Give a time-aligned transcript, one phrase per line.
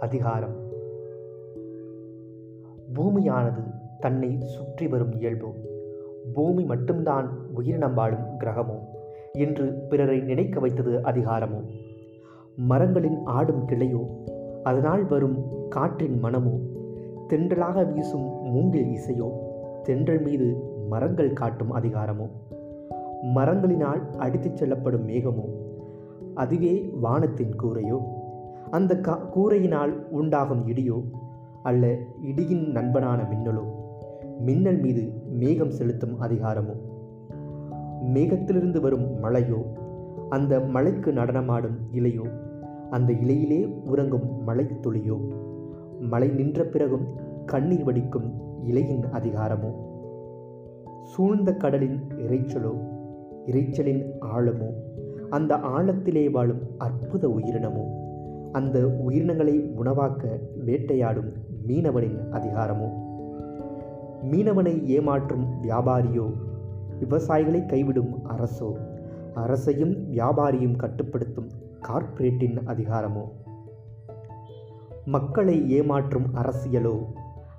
[0.00, 0.56] அதிகாரம்.
[2.94, 3.62] பூமியானது
[4.00, 5.54] தன்னை சுற்றி வரும் இயல்பு
[6.34, 8.78] பூமி மட்டும்தான் உயிரினம் வாழும் கிரகமோ
[9.32, 11.60] என்று பிறரை நினைக்க வைத்தது அதிகாரமோ
[12.56, 14.02] மரங்களின் ஆடும் கிளையோ
[14.62, 16.58] அதனால் வரும் காற்றின் மனமோ
[17.28, 19.30] தென்றலாக வீசும் மூங்கில் இசையோ
[19.82, 22.28] தென்றல் மீது மரங்கள் காட்டும் அதிகாரமோ
[23.34, 25.46] மரங்களினால் அடித்துச் செல்லப்படும் மேகமோ
[26.34, 28.18] அதுவே வானத்தின் கூரையோ.
[28.70, 31.02] அந்த கா கூரையினால் உண்டாகும் இடியோ
[31.62, 31.86] அல்ல
[32.22, 33.64] இடியின் நண்பனான மின்னலோ?
[34.38, 36.76] மின்னல் மீது மேகம் செலுத்தும் அதிகாரமோ?
[38.02, 39.74] மேகத்திலிருந்து வரும் மழையோ?
[40.28, 42.30] அந்த மலைக்கு நடனமாடும் இலையோ?
[42.90, 45.18] அந்த இலையிலே உறங்கும் மலை துளியோ?
[46.00, 47.06] மழை நின்ற பிறகும்
[47.46, 48.32] கண்ணீர் வடிக்கும்
[48.64, 49.74] இலையின் அதிகாரமோ?
[51.04, 52.78] சூழ்ந்த கடலின் இறைச்சலோ
[53.46, 54.72] இறைச்சலின் ஆழமோ?
[55.30, 57.99] அந்த ஆழத்திலே வாழும் அற்புத உயிரினமோ?
[58.52, 61.32] அந்த உயிரினங்களை உணவாக்க வேட்டையாடும்
[61.66, 62.88] மீனவனின் அதிகாரமோ?
[64.30, 66.32] மீனவனை ஏமாற்றும் வியாபாரியோ?
[67.00, 68.72] விவசாயிகளை கைவிடும் அரசோ?
[69.34, 71.50] அரசையும் வியாபாரியும் கட்டுப்படுத்தும்
[71.88, 73.24] கார்ப்பரேட்டின் அதிகாரமோ?
[75.04, 77.06] மக்களை ஏமாற்றும் அரசியலோ?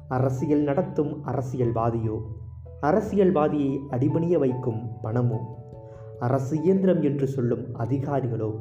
[0.08, 2.22] அரசியல் நடத்தும் அரசியல்வாதியோ?
[2.82, 5.38] அரசியல்வாதியை அடிபணிய வைக்கும் பணமோ?
[6.20, 8.56] அரசு இயந்திரம் என்று சொல்லும் அதிகாரிகளோ?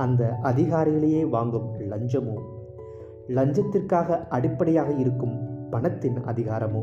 [0.00, 2.34] அந்த அதிகாரிகளையே வாங்கும் லஞ்சமோ?
[3.28, 5.38] லஞ்சத்திற்காக அடிப்படையாக இருக்கும்
[5.70, 6.82] பணத்தின் அதிகாரமோ?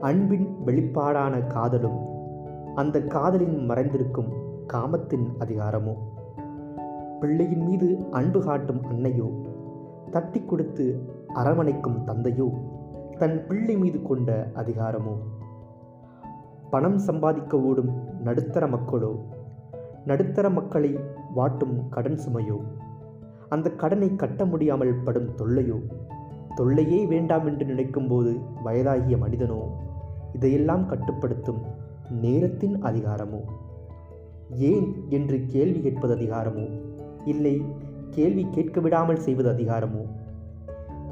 [0.00, 1.98] அன்பின் வெளிப்பாடான காதலும்
[2.74, 4.32] அந்த காதலின் மறைந்திருக்கும்
[4.66, 5.94] காமத்தின் அதிகாரமோ?
[7.20, 9.30] பிள்ளையின் மீது அன்பு காட்டும் அன்னையோ?
[10.10, 12.48] தட்டி கொடுத்து அரவணைக்கும் தந்தையோ?
[13.18, 15.16] தன் பிள்ளை மீது கொண்ட அதிகாரமோ?
[16.70, 17.90] பணம் சம்பாதிக்க ஓடும்
[18.22, 19.14] நடுத்தர மக்களோ?
[20.06, 20.98] நடுத்தர மக்களை
[21.36, 22.56] வாட்டும் கடன் சுமையோ?
[23.48, 25.80] அந்த கடனை கட்ட முடியாமல் படும் தொல்லையோ?
[26.54, 29.76] தொல்லையே வேண்டாம் என்று நினைக்கும்போது வயதாகிய மனிதனோ?
[30.32, 31.62] இதையெல்லாம் கட்டுப்படுத்தும்
[32.10, 33.40] நேரத்தின் அதிகாரமோ?
[34.54, 36.80] ஏன் என்று கேள்வி கேட்பது அதிகாரமோ?
[37.24, 37.62] இல்லை
[38.10, 40.06] கேள்வி கேட்க விடாமல் செய்வது அதிகாரமோ?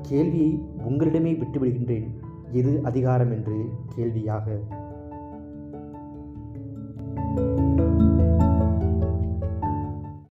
[0.03, 2.09] கேள்வியை உங்களிடமே விட்டுவிடுகின்றேன்.
[2.53, 4.61] எது அதிகாரம் என்று கேள்வியாக